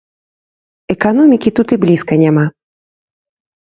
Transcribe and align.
Эканомікі 0.95 1.49
тут 1.61 1.67
і 1.79 1.81
блізка 1.87 2.13
няма. 2.25 2.45